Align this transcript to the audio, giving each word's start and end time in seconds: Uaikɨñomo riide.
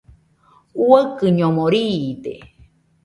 Uaikɨñomo 0.87 1.63
riide. 1.73 2.33